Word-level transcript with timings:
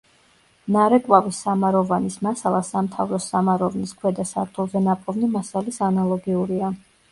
ნარეკვავის 0.75 1.41
სამაროვანის 1.45 2.15
მასალა 2.29 2.63
სამთავროს 2.71 3.29
სამაროვნის 3.35 3.95
„ქვედა 4.01 4.27
სართულზე“ 4.33 4.85
ნაპოვნი 4.89 5.33
მასალის 5.37 5.81
ანალოგიურია. 5.93 6.75